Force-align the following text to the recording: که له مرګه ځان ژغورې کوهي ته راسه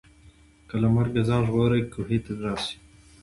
که 0.67 0.75
له 0.81 0.89
مرګه 0.95 1.21
ځان 1.29 1.41
ژغورې 1.47 1.81
کوهي 1.93 2.19
ته 2.25 2.31
راسه 2.45 2.75